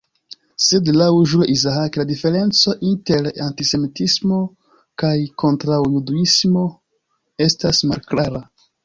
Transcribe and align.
Sed 0.67 0.87
laŭ 0.99 1.09
Jules 1.31 1.49
Isaac 1.55 1.99
la 2.01 2.05
diferenco 2.11 2.73
inter 2.91 3.29
"antisemitismo" 3.49 4.39
kaj 5.03 5.13
"kontraŭjudismo" 5.45 6.65
estas 7.49 7.85
malklara. 7.93 8.43